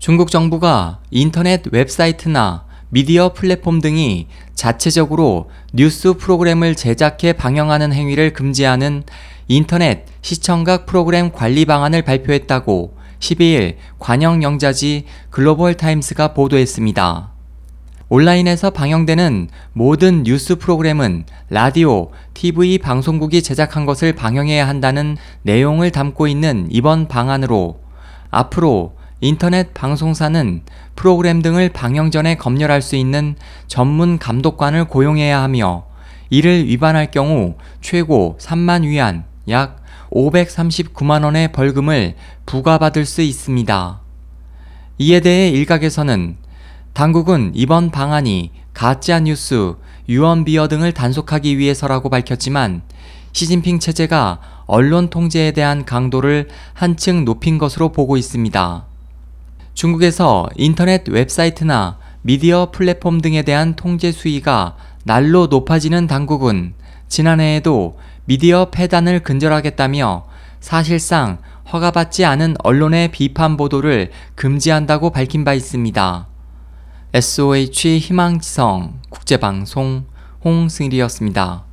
중국 0.00 0.30
정부가 0.30 1.00
인터넷 1.10 1.62
웹사이트나 1.70 2.64
미디어 2.88 3.34
플랫폼 3.34 3.82
등이 3.82 4.28
자체적으로 4.54 5.50
뉴스 5.74 6.14
프로그램을 6.14 6.74
제작해 6.74 7.34
방영하는 7.34 7.92
행위를 7.92 8.32
금지하는 8.32 9.02
인터넷 9.46 10.06
시청각 10.22 10.86
프로그램 10.86 11.30
관리 11.30 11.66
방안을 11.66 12.00
발표했다고 12.00 12.96
12일 13.18 13.76
관영 13.98 14.42
영자지 14.42 15.04
글로벌 15.28 15.74
타임스가 15.74 16.32
보도했습니다. 16.32 17.32
온라인에서 18.08 18.70
방영되는 18.70 19.50
모든 19.74 20.22
뉴스 20.22 20.56
프로그램은 20.56 21.26
라디오, 21.50 22.10
TV 22.32 22.78
방송국이 22.78 23.42
제작한 23.42 23.84
것을 23.84 24.14
방영해야 24.14 24.66
한다는 24.66 25.18
내용을 25.42 25.90
담고 25.90 26.26
있는 26.26 26.68
이번 26.70 27.06
방안으로 27.06 27.80
앞으로 28.30 28.98
인터넷 29.22 29.74
방송사는 29.74 30.62
프로그램 30.96 31.42
등을 31.42 31.68
방영 31.68 32.10
전에 32.10 32.36
검열할 32.36 32.80
수 32.80 32.96
있는 32.96 33.36
전문 33.66 34.18
감독관을 34.18 34.86
고용해야 34.86 35.42
하며 35.42 35.84
이를 36.30 36.66
위반할 36.66 37.10
경우 37.10 37.56
최고 37.82 38.38
3만 38.40 38.84
위안 38.84 39.24
약 39.48 39.82
539만 40.10 41.24
원의 41.24 41.52
벌금을 41.52 42.14
부과받을 42.46 43.04
수 43.04 43.20
있습니다. 43.20 44.00
이에 44.98 45.20
대해 45.20 45.50
일각에서는 45.50 46.36
당국은 46.94 47.52
이번 47.54 47.90
방안이 47.90 48.50
가짜 48.72 49.20
뉴스, 49.20 49.74
유언비어 50.08 50.68
등을 50.68 50.92
단속하기 50.92 51.58
위해서라고 51.58 52.08
밝혔지만 52.08 52.82
시진핑 53.32 53.80
체제가 53.80 54.40
언론 54.66 55.10
통제에 55.10 55.52
대한 55.52 55.84
강도를 55.84 56.48
한층 56.72 57.24
높인 57.24 57.58
것으로 57.58 57.92
보고 57.92 58.16
있습니다. 58.16 58.89
중국에서 59.74 60.48
인터넷 60.56 61.08
웹사이트나 61.08 61.98
미디어 62.22 62.70
플랫폼 62.70 63.20
등에 63.20 63.42
대한 63.42 63.74
통제 63.76 64.12
수위가 64.12 64.76
날로 65.04 65.46
높아지는 65.46 66.06
당국은 66.06 66.74
지난해에도 67.08 67.98
미디어 68.26 68.70
폐단을 68.70 69.20
근절하겠다며 69.20 70.26
사실상 70.60 71.38
허가받지 71.72 72.24
않은 72.24 72.56
언론의 72.62 73.10
비판 73.12 73.56
보도를 73.56 74.10
금지한다고 74.34 75.10
밝힌 75.10 75.44
바 75.44 75.54
있습니다. 75.54 76.26
SOH 77.12 77.98
희망지성 77.98 79.00
국제방송 79.08 80.04
홍승일이었습니다. 80.44 81.69